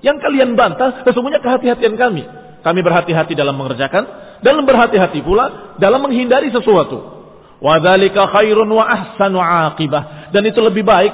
[0.00, 2.24] Yang kalian bantah sesungguhnya kehati-hatian kami.
[2.64, 4.24] Kami berhati-hati dalam mengerjakan.
[4.40, 7.15] Dalam berhati-hati pula dalam menghindari sesuatu.
[7.60, 10.32] Wadhalika khairun wa ahsanu aqibah.
[10.32, 11.12] Dan itu lebih baik.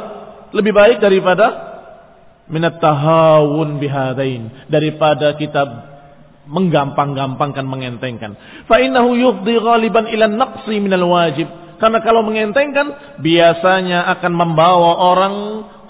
[0.52, 1.46] Lebih baik daripada
[2.50, 4.66] minat tahawun bihadain.
[4.66, 5.92] Daripada kita
[6.50, 8.34] menggampang-gampangkan mengentengkan.
[8.66, 11.46] Fa innahu yufdi ghaliban ila naqsi minal wajib.
[11.78, 15.34] Karena kalau mengentengkan biasanya akan membawa orang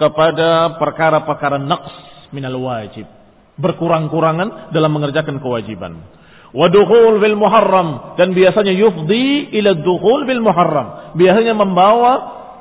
[0.01, 1.93] kepada perkara-perkara naqs
[2.33, 3.09] minal wajib.
[3.61, 6.22] Berkurang-kurangan dalam mengerjakan kewajiban.
[6.53, 11.17] Wadukhul bil muharram dan biasanya yufdi ila dukhul bil muharram.
[11.17, 12.13] Biasanya membawa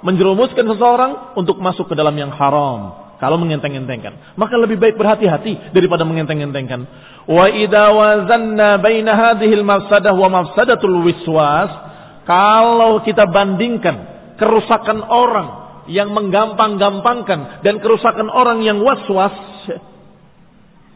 [0.02, 2.98] menjerumuskan seseorang untuk masuk ke dalam yang haram.
[3.22, 4.34] Kalau mengenteng-entengkan.
[4.34, 6.90] Maka lebih baik berhati-hati daripada mengenteng-entengkan.
[7.30, 11.70] Wa idza wazanna baina hadhihi al-mafsadah wa mafsadatul wiswas,
[12.26, 14.10] kalau kita bandingkan
[14.42, 15.48] kerusakan orang
[15.86, 19.38] yang menggampang-gampangkan dan kerusakan orang yang waswas,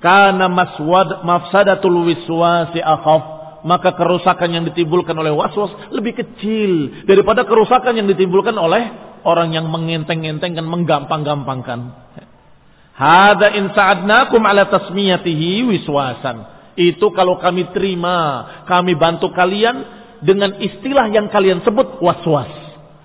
[0.05, 3.33] karena maswad mafsadatul wiswasi akhaf
[3.65, 8.93] maka kerusakan yang ditimbulkan oleh waswas lebih kecil daripada kerusakan yang ditimbulkan oleh
[9.25, 11.79] orang yang mengenteng-entengkan, menggampang-gampangkan.
[12.95, 16.53] Hada in sa'adnakum ala tasmiyatihi wiswasan.
[16.77, 19.83] Itu kalau kami terima, kami bantu kalian
[20.21, 22.53] dengan istilah yang kalian sebut waswas.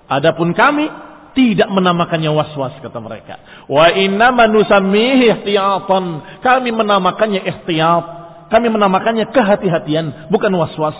[0.07, 0.87] Adapun kami
[1.31, 3.39] tidak menamakannya waswas kata mereka.
[3.71, 6.05] Wa inna manusammihi ihtiyatan.
[6.43, 8.05] Kami menamakannya ihtiyat.
[8.51, 10.97] Kami menamakannya kehati-hatian, bukan waswas.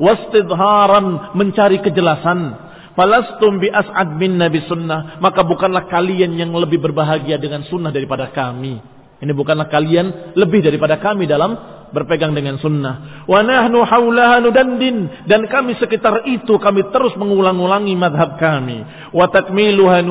[0.00, 5.18] Wastidharan mencari kejelasan Falastum bi as'ad min nabi sunnah.
[5.18, 8.78] Maka bukanlah kalian yang lebih berbahagia dengan sunnah daripada kami.
[9.18, 11.54] Ini bukanlah kalian lebih daripada kami dalam
[11.94, 13.24] berpegang dengan sunnah.
[13.30, 15.24] Wa nahnu haulaha nudandin.
[15.30, 18.82] Dan kami sekitar itu kami terus mengulang-ulangi madhab kami.
[19.14, 20.02] Wa takmiluha.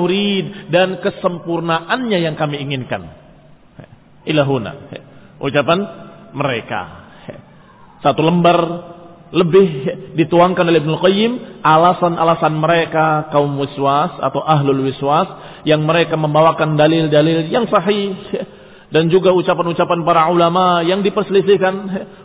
[0.72, 3.12] Dan kesempurnaannya yang kami inginkan.
[4.24, 4.88] Ilahuna.
[5.44, 5.80] Ucapan
[6.32, 7.04] mereka.
[8.00, 8.60] Satu lembar
[9.34, 9.68] lebih
[10.14, 11.32] dituangkan oleh Ibnu Qayyim
[11.66, 15.26] alasan-alasan mereka kaum wiswas atau ahlul wiswas
[15.66, 18.14] yang mereka membawakan dalil-dalil yang sahih
[18.94, 21.74] dan juga ucapan-ucapan para ulama yang diperselisihkan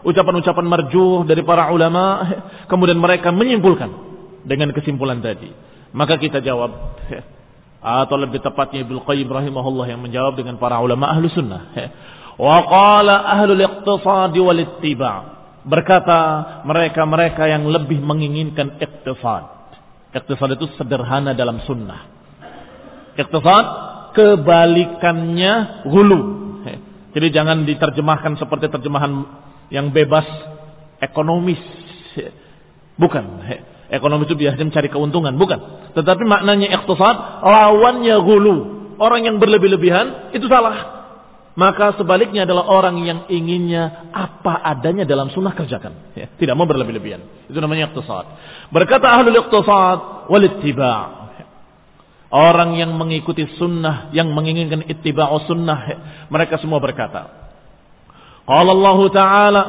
[0.04, 2.28] ucapan-ucapan marjuh dari para ulama
[2.68, 3.88] kemudian mereka menyimpulkan
[4.44, 5.48] dengan kesimpulan tadi?
[5.96, 7.00] Maka kita jawab
[7.80, 11.72] atau lebih tepatnya Ibnu Qayyim rahimahullah yang menjawab dengan para ulama ahlu sunnah.
[12.38, 15.12] Wa qala ahlul iqtisad wal ittiba.
[15.66, 16.18] Berkata
[16.68, 19.72] mereka-mereka yang lebih menginginkan iktisad.
[20.14, 22.06] Iktisad itu sederhana dalam sunnah.
[23.18, 23.64] Iktisad
[24.14, 26.47] kebalikannya hulu.
[27.16, 29.12] Jadi jangan diterjemahkan seperti terjemahan
[29.72, 30.24] yang bebas
[31.00, 31.60] ekonomis.
[33.00, 33.24] Bukan.
[33.88, 35.58] Ekonomi itu biasanya mencari keuntungan, bukan.
[35.96, 38.56] Tetapi maknanya iktisad lawannya hulu.
[39.00, 40.98] Orang yang berlebih-lebihan itu salah.
[41.58, 46.14] Maka sebaliknya adalah orang yang inginnya apa adanya dalam sunnah kerjakan.
[46.14, 47.50] Ya, tidak mau berlebih-lebihan.
[47.50, 48.26] Itu namanya iktisad.
[48.70, 51.17] Berkata ahlul iktisad wal ittiba'
[52.28, 55.80] Orang yang mengikuti sunnah, yang menginginkan ittiba'u sunnah,
[56.28, 57.24] mereka semua berkata.
[58.44, 59.62] Qala Allah Ta'ala,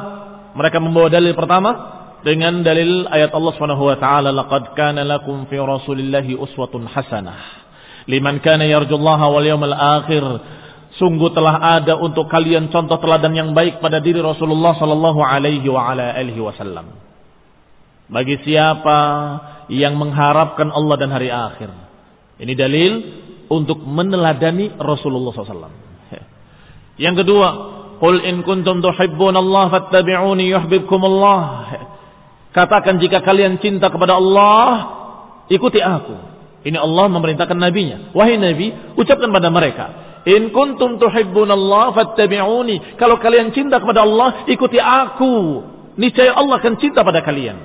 [0.59, 1.71] mereka membawa dalil pertama
[2.19, 7.63] dengan dalil ayat Allah Subhanahu wa taala, "Laqad kana lakum fi Rasulillahi uswatun hasanah
[8.11, 10.23] liman kana yarjullaha wal yawmal akhir."
[10.99, 15.95] Sungguh telah ada untuk kalian contoh teladan yang baik pada diri Rasulullah sallallahu alaihi wa
[15.95, 16.91] ala alihi wasallam.
[18.09, 18.99] Bagi siapa
[19.71, 21.88] yang mengharapkan Allah dan hari akhir
[22.39, 22.91] ini dalil
[23.51, 25.75] untuk meneladani Rasulullah SAW.
[27.03, 27.47] Yang kedua,
[27.99, 31.43] Qul in kuntum Allah fattabi'uni yuhibbukum Allah.
[32.55, 34.67] Katakan jika kalian cinta kepada Allah,
[35.51, 36.15] ikuti aku.
[36.63, 38.15] Ini Allah memerintahkan nabinya.
[38.15, 39.85] Wahai nabi, ucapkan pada mereka,
[40.27, 42.95] In kuntum Allah fattabi'uni.
[42.95, 45.63] Kalau kalian cinta kepada Allah, ikuti aku.
[45.99, 47.59] Niscaya Allah akan cinta pada kalian.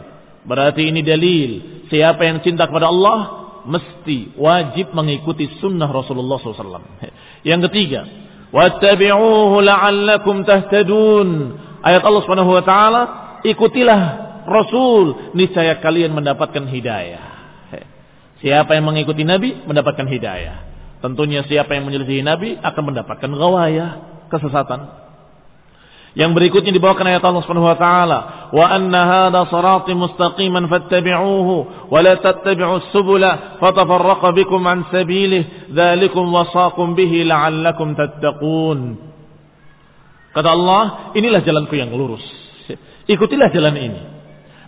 [0.46, 1.50] Berarti ini dalil.
[1.90, 6.81] Siapa yang cinta kepada Allah, mesti wajib mengikuti sunnah Rasulullah SAW.
[7.42, 8.00] Yang ketiga,
[8.53, 11.29] wattabi'uhu la'allakum tahtadun.
[11.85, 13.03] Ayat Allah Subhanahu wa taala,
[13.44, 14.00] ikutilah
[14.44, 17.35] Rasul, niscaya kalian mendapatkan hidayah.
[18.44, 20.57] Siapa yang mengikuti Nabi mendapatkan hidayah.
[21.00, 23.90] Tentunya siapa yang menyelisihi Nabi akan mendapatkan gawayah,
[24.33, 25.04] kesesatan.
[26.14, 28.18] Yang berikutnya dibawakan ayat Allah Subhanahu wa taala,
[28.55, 36.31] "Wa anna hadha sirati mustaqiman fattabi'uhu wa la tattabi'us subula fatafarraqa bikum an sabilihi, dzalikum
[36.31, 38.79] wasaqum bihi la'allakum tattaqun."
[40.31, 42.22] Kata Allah, inilah jalanku yang lurus.
[43.11, 44.00] Ikutilah jalan ini.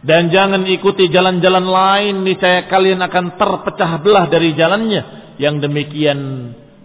[0.03, 5.35] Dan jangan ikuti jalan-jalan lain, niscaya kalian akan terpecah belah dari jalannya.
[5.39, 6.19] Yang demikian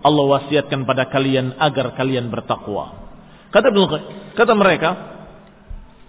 [0.06, 3.01] Allah wasiatkan pada kalian agar kalian bertakwa.
[3.52, 3.68] Kata
[4.36, 5.12] kata mereka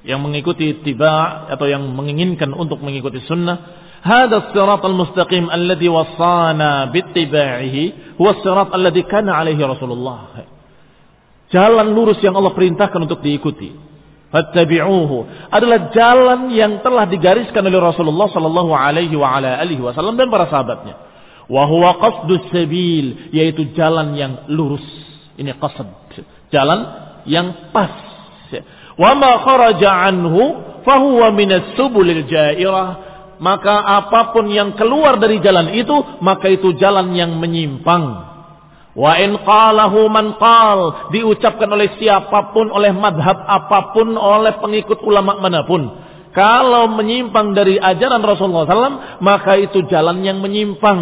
[0.03, 3.59] yang mengikuti tiba atau yang menginginkan untuk mengikuti sunnah,
[4.03, 10.43] hada sirat al-mustaqim alladhi wasana bittiba'ihi huwa sirat alladhi kana alaihi Rasulullah.
[11.51, 13.93] Jalan lurus yang Allah perintahkan untuk diikuti.
[14.33, 20.33] Fattabi'uhu adalah jalan yang telah digariskan oleh Rasulullah sallallahu alaihi wa ala alihi wasallam dan
[20.33, 20.97] para sahabatnya.
[21.53, 24.83] Wa huwa qasdus sabil yaitu jalan yang lurus.
[25.37, 26.17] Ini qasd.
[26.49, 27.93] Jalan yang pas.
[28.97, 30.43] Wa ma kharaja anhu
[30.85, 33.11] fahuwa minas subulil jairah.
[33.43, 38.31] Maka apa pun yang keluar dari jalan itu, maka itu jalan yang menyimpang.
[38.95, 45.03] Wa in qalahu man qal, diucapkan oleh siapa pun, oleh madhab apa pun, oleh pengikut
[45.03, 45.91] ulama mana pun.
[46.31, 51.01] Kalau menyimpang dari ajaran Rasulullah SAW, maka itu jalan yang menyimpang.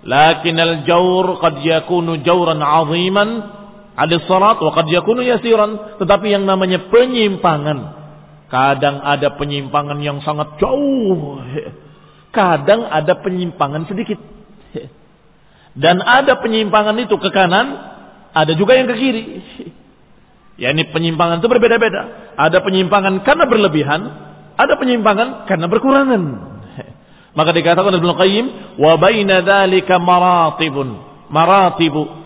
[0.00, 3.59] Lakin al-jawr qad yakunu jawran aziman
[4.00, 8.00] ada salat wa qad yakunu yasiran, tetapi yang namanya penyimpangan
[8.48, 11.36] kadang ada penyimpangan yang sangat jauh.
[12.30, 14.16] Kadang ada penyimpangan sedikit.
[15.74, 17.74] Dan ada penyimpangan itu ke kanan,
[18.30, 19.24] ada juga yang ke kiri.
[20.60, 22.36] Ya ini penyimpangan itu berbeda-beda.
[22.36, 24.00] Ada penyimpangan karena berlebihan,
[24.60, 26.22] ada penyimpangan karena berkurangan.
[27.38, 31.00] Maka dikatakan Ibnu Qayyim, wa baina dzalika maratibun.
[31.32, 32.19] Maratibu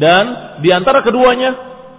[0.00, 0.24] dan
[0.64, 1.50] di antara keduanya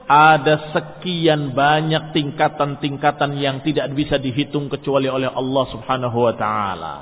[0.10, 6.96] ada sekian banyak tingkatan-tingkatan yang tidak bisa dihitung kecuali oleh Allah Subhanahu wa taala.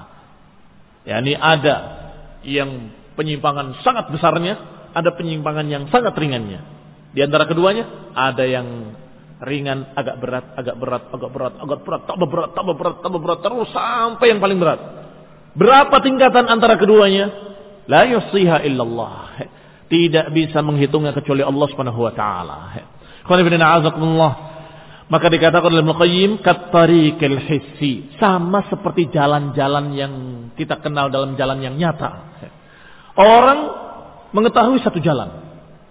[1.08, 1.76] Yani ada
[2.44, 4.60] yang penyimpangan sangat besarnya,
[4.92, 6.60] ada penyimpangan yang sangat ringannya.
[7.16, 8.92] Di antara keduanya ada yang
[9.40, 13.40] ringan, agak berat, agak berat, agak berat, agak berat, tambah berat, tambah berat, tambah berat
[13.40, 14.99] terus sampai yang paling berat.
[15.60, 17.28] Berapa tingkatan antara keduanya?
[17.92, 19.44] La yusiha illallah.
[19.92, 22.58] Tidak bisa menghitungnya kecuali Allah Subhanahu wa taala.
[25.10, 30.14] Maka dikatakan oleh Muqayyim kattariqil hissi, sama seperti jalan-jalan yang
[30.54, 32.30] kita kenal dalam jalan yang nyata.
[33.18, 33.60] Orang
[34.38, 35.34] mengetahui satu jalan,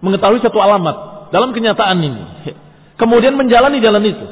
[0.01, 2.25] mengetahui satu alamat dalam kenyataan ini.
[2.95, 4.27] Kemudian menjalani jalan itu.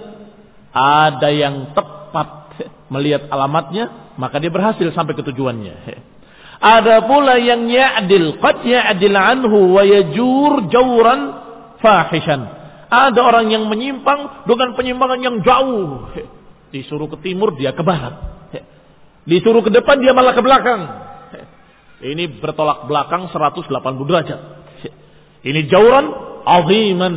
[0.70, 2.45] Ada yang tepat
[2.92, 5.74] melihat alamatnya, maka dia berhasil sampai ke tujuannya.
[6.56, 11.20] Ada pula yang ya'dil, qad ya'dil anhu wa yajur jawran
[11.84, 12.42] fahishan.
[12.86, 16.08] Ada orang yang menyimpang dengan penyimpangan yang jauh.
[16.70, 18.14] Disuruh ke timur, dia ke barat.
[19.26, 20.80] Disuruh ke depan, dia malah ke belakang.
[21.96, 23.66] Ini bertolak belakang 180
[24.06, 24.40] derajat.
[25.42, 26.06] Ini jauran
[26.46, 27.14] aziman.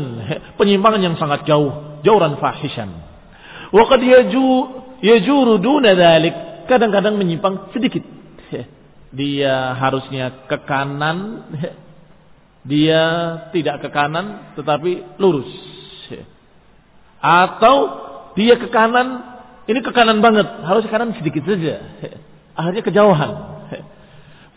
[0.57, 2.01] Penyimpangan yang sangat jauh.
[2.01, 2.89] Jauran fahishan.
[3.69, 4.47] Wa qad yaju,
[5.01, 6.35] yajuru duna dhalik.
[6.69, 8.05] Kadang-kadang menyimpang sedikit
[9.09, 11.49] dia harusnya ke kanan,
[12.61, 13.01] dia
[13.49, 15.49] tidak ke kanan tetapi lurus.
[17.19, 17.75] Atau
[18.37, 19.07] dia ke kanan,
[19.65, 21.81] ini ke kanan banget, harus ke kanan sedikit saja.
[22.59, 23.31] Akhirnya kejauhan.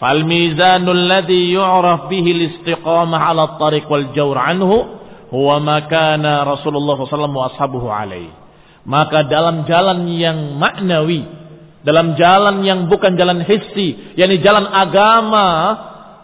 [0.02, 4.98] Fal mizanul ladzi yu'raf bihi al-istiqamah 'ala at-tariq wal jawr anhu
[5.30, 8.41] huwa ma kana Rasulullah sallallahu wa ashabuhu alaihi.
[8.82, 11.42] Maka dalam jalan yang maknawi
[11.82, 15.48] dalam jalan yang bukan jalan hissi, yakni jalan agama,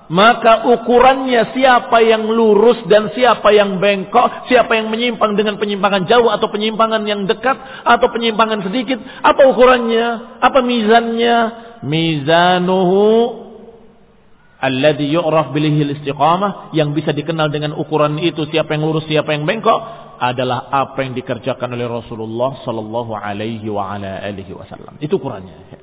[0.07, 6.31] maka ukurannya siapa yang lurus dan siapa yang bengkok, siapa yang menyimpang dengan penyimpangan jauh
[6.31, 10.39] atau penyimpangan yang dekat atau penyimpangan sedikit, apa ukurannya?
[10.39, 11.37] Apa mizannya?
[11.83, 13.48] Mizanuhu
[14.59, 19.47] alladhi yu'raf bilihi istiqamah yang bisa dikenal dengan ukuran itu siapa yang lurus siapa yang
[19.47, 19.79] bengkok
[20.19, 24.99] adalah apa yang dikerjakan oleh Rasulullah sallallahu alaihi wa ala alihi wasallam.
[24.99, 25.79] Itu ukurannya.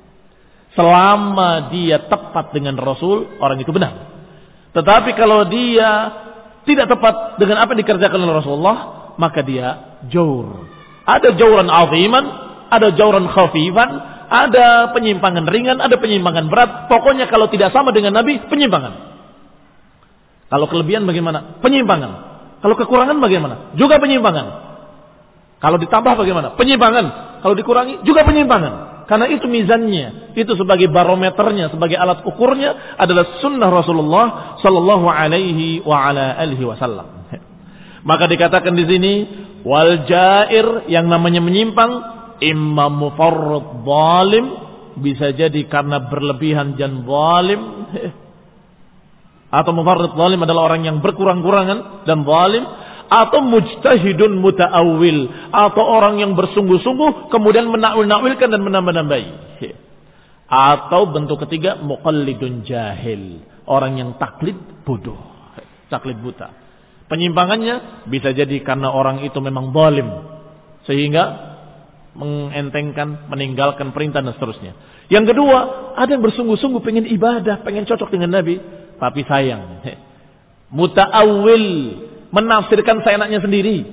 [0.76, 4.12] Selama dia tepat dengan Rasul, orang itu benar.
[4.76, 5.88] Tetapi kalau dia
[6.68, 8.78] tidak tepat dengan apa yang dikerjakan oleh Rasulullah,
[9.16, 10.68] maka dia jauh.
[11.08, 12.24] Ada jauran aziman,
[12.68, 16.70] ada jauran khafifan, ada penyimpangan ringan, ada penyimpangan berat.
[16.90, 18.92] Pokoknya kalau tidak sama dengan Nabi, penyimpangan.
[20.46, 21.58] Kalau kelebihan bagaimana?
[21.62, 22.10] Penyimpangan.
[22.62, 23.74] Kalau kekurangan bagaimana?
[23.74, 24.46] Juga penyimpangan.
[25.58, 26.54] Kalau ditambah bagaimana?
[26.54, 27.04] Penyimpangan.
[27.42, 29.04] Kalau dikurangi juga penyimpangan.
[29.06, 36.10] Karena itu mizannya, itu sebagai barometernya, sebagai alat ukurnya adalah sunnah Rasulullah Sallallahu Alaihi wa
[36.10, 37.06] ala alihi Wasallam.
[38.06, 39.12] Maka dikatakan di sini
[39.62, 44.46] wal jair yang namanya menyimpang imam mufarrid zalim
[44.96, 47.60] bisa jadi karena berlebihan dan zalim.
[49.46, 52.64] Atau mufarrid zalim adalah orang yang berkurang-kurangan dan zalim.
[53.06, 59.28] Atau mujtahidun muta'awil atau orang yang bersungguh-sungguh kemudian menakwil-nakwilkan dan menambah-nambahi.
[60.50, 65.18] Atau bentuk ketiga muqallidun jahil orang yang taklid bodoh.
[65.86, 66.50] Taklid buta.
[67.06, 70.10] Penyimpangannya bisa jadi karena orang itu memang zalim.
[70.86, 71.55] Sehingga
[72.16, 74.72] mengentengkan, meninggalkan perintah dan seterusnya.
[75.12, 75.58] Yang kedua,
[75.94, 78.58] ada yang bersungguh-sungguh pengen ibadah, pengen cocok dengan Nabi
[78.96, 79.84] tapi sayang.
[80.72, 81.66] Muta'awil
[82.32, 83.84] menafsirkan seenaknya sendiri.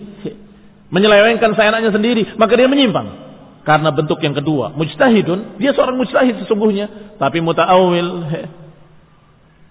[0.94, 3.22] Menyelewengkan seenaknya sendiri, maka dia menyimpang.
[3.64, 8.08] Karena bentuk yang kedua, mujtahidun, dia seorang mujtahid sesungguhnya, tapi muta'awil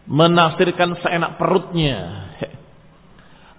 [0.08, 2.28] menafsirkan seenak perutnya.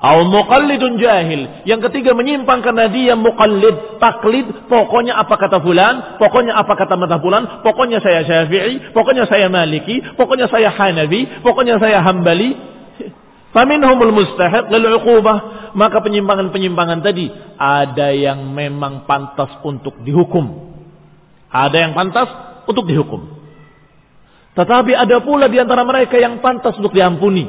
[0.04, 1.64] Au muqallidun jahil.
[1.64, 4.68] Yang ketiga menyimpang karena dia muqallid, taklid.
[4.68, 10.04] Pokoknya apa kata fulan, pokoknya apa kata mata fulan, pokoknya saya syafi'i, pokoknya saya maliki,
[10.20, 12.51] pokoknya saya hanabi, pokoknya saya hambali.
[13.56, 15.72] Faminhumul mustahiq lil uqubah.
[15.72, 20.76] Maka penyimpangan-penyimpangan tadi ada yang memang pantas untuk dihukum.
[21.47, 22.28] Ada yang pantas
[22.68, 23.39] untuk dihukum.
[24.54, 27.47] Tetapi ada pula di antara mereka yang pantas untuk diampuni.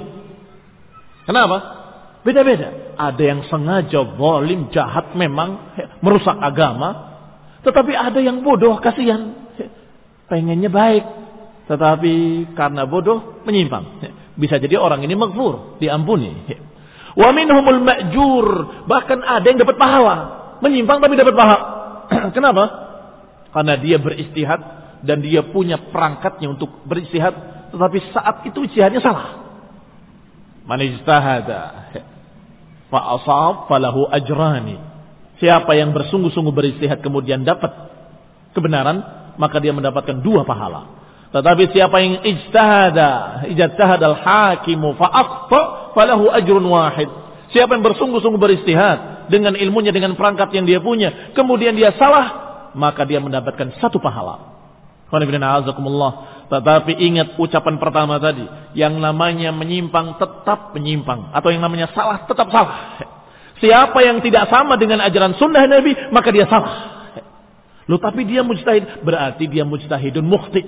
[1.26, 1.83] Kenapa?
[2.24, 2.96] Beda-beda.
[2.96, 7.20] Ada yang sengaja zalim, jahat memang, merusak agama.
[7.60, 9.52] Tetapi ada yang bodoh, kasihan.
[10.24, 11.04] Pengennya baik.
[11.68, 12.14] Tetapi
[12.56, 14.00] karena bodoh, menyimpang.
[14.40, 16.32] Bisa jadi orang ini maghfur, diampuni.
[17.14, 18.46] Wa minhumul ma'jur.
[18.88, 20.16] Bahkan ada yang dapat pahala.
[20.64, 21.62] Menyimpang tapi dapat pahala.
[22.36, 22.64] Kenapa?
[23.52, 24.60] Karena dia beristihad
[25.04, 27.36] dan dia punya perangkatnya untuk beristihad.
[27.70, 29.44] Tetapi saat itu istihadnya salah.
[30.64, 31.92] Man ijtahada
[32.88, 34.80] fa'asab falahu ajrani.
[35.38, 37.70] Siapa yang bersungguh-sungguh beristihad kemudian dapat
[38.54, 39.02] kebenaran,
[39.36, 41.04] maka dia mendapatkan dua pahala.
[41.34, 47.10] Tetapi siapa yang ijtahada, ijtahad al-hakimu fa'aqta falahu ajrun wahid.
[47.50, 53.02] Siapa yang bersungguh-sungguh beristihad dengan ilmunya, dengan perangkat yang dia punya, kemudian dia salah, maka
[53.02, 54.54] dia mendapatkan satu pahala.
[56.48, 58.44] Tetapi ingat ucapan pertama tadi.
[58.76, 61.32] Yang namanya menyimpang tetap menyimpang.
[61.32, 63.00] Atau yang namanya salah tetap salah.
[63.62, 66.74] Siapa yang tidak sama dengan ajaran sunnah Nabi, maka dia salah.
[67.88, 69.04] Loh tapi dia mujtahid.
[69.04, 70.62] Berarti dia mujtahidun mukhti.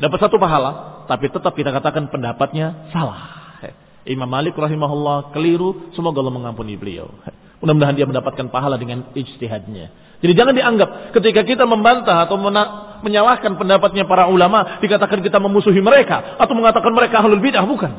[0.00, 1.04] Dapat satu pahala.
[1.06, 3.40] Tapi tetap kita katakan pendapatnya salah.
[4.08, 5.92] Imam Malik rahimahullah keliru.
[5.92, 7.12] Semoga Allah mengampuni beliau.
[7.60, 10.16] Mudah-mudahan dia mendapatkan pahala dengan ijtihadnya.
[10.24, 12.40] Jadi jangan dianggap ketika kita membantah atau
[13.00, 17.92] menyalahkan pendapatnya para ulama dikatakan kita memusuhi mereka atau mengatakan mereka ahlul bidah bukan.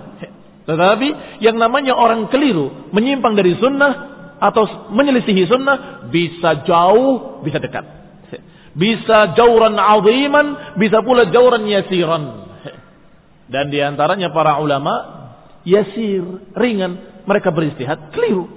[0.65, 3.93] Tetapi yang namanya orang keliru menyimpang dari sunnah
[4.41, 7.85] atau menyelisihi sunnah bisa jauh bisa dekat.
[8.71, 12.47] Bisa jauran aziman, bisa pula jauran yasiran.
[13.51, 14.93] Dan di antaranya para ulama
[15.67, 16.23] yasir,
[16.55, 18.47] ringan, mereka beristihad keliru.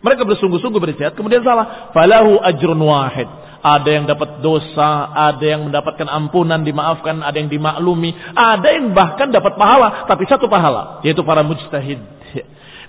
[0.00, 1.92] Mereka bersungguh-sungguh beristihad, kemudian salah.
[1.92, 3.28] Falahu ajrun wahid.
[3.64, 9.32] Ada yang dapat dosa, ada yang mendapatkan ampunan, dimaafkan, ada yang dimaklumi, ada yang bahkan
[9.32, 11.96] dapat pahala, tapi satu pahala, yaitu para mujtahid.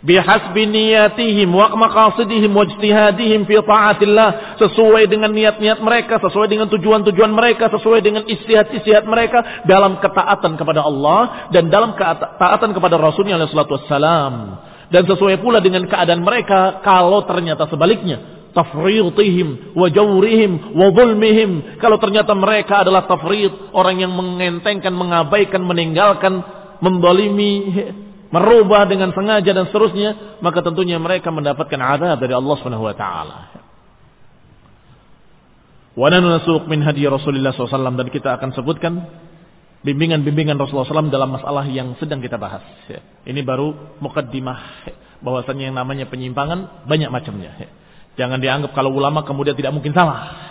[0.05, 2.51] Bihasbi niyatihim wa maqasidihim
[3.47, 4.29] ta'atillah.
[4.59, 10.83] Sesuai dengan niat-niat mereka, sesuai dengan tujuan-tujuan mereka, sesuai dengan istihad-istihad mereka dalam ketaatan kepada
[10.83, 13.79] Allah dan dalam ketaatan kepada Rasulnya alaihi salatu.
[14.91, 18.34] Dan sesuai pula dengan keadaan mereka kalau ternyata sebaliknya.
[18.55, 21.75] Tafritihim, wa jawrihim, wa zulmihim.
[21.83, 26.39] Kalau ternyata mereka adalah tafrit, orang yang mengentengkan, mengabaikan, meninggalkan,
[26.79, 27.67] membalimi,
[28.31, 33.39] merubah dengan sengaja dan seterusnya, maka tentunya mereka mendapatkan azab dari Allah Subhanahu wa taala.
[35.95, 38.93] Wa nasuq min hadi Rasulullah SAW dan kita akan sebutkan
[39.83, 42.63] bimbingan-bimbingan Rasulullah SAW dalam masalah yang sedang kita bahas.
[43.23, 44.59] Ini baru mukaddimah
[45.23, 47.84] bahwasanya yang namanya penyimpangan banyak macamnya.
[48.15, 50.47] Jangan dianggap kalau ulama kemudian tidak mungkin salah.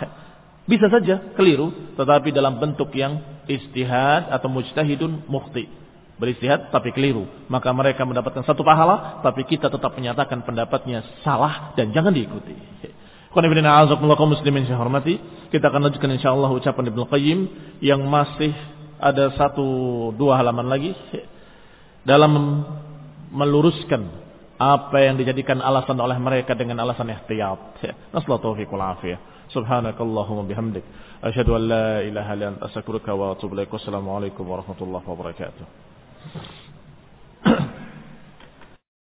[0.65, 5.69] Bisa saja keliru, tetapi dalam bentuk yang istihad atau mujtahidun mukhti.
[6.17, 7.29] Beristihad tapi keliru.
[7.51, 12.55] Maka mereka mendapatkan satu pahala, tapi kita tetap menyatakan pendapatnya salah dan jangan diikuti.
[14.25, 15.19] muslimin saya hormati.
[15.51, 17.39] Kita akan lanjutkan insyaallah ucapan Ibnu Qayyim
[17.83, 18.55] yang masih
[18.97, 19.67] ada satu
[20.15, 20.95] dua halaman lagi
[22.07, 22.63] dalam
[23.29, 24.24] meluruskan
[24.55, 27.83] apa yang dijadikan alasan oleh mereka dengan alasan ihtiyat.
[28.15, 29.19] Nasallahu taufiq wal afiyah.
[29.51, 30.83] Subhanakallahumma bihamdik
[31.21, 33.71] asyhadu an la ilaha illa anta astaghfiruka wa atubu ilaik.
[34.39, 35.65] Warahmatullahi wabarakatuh.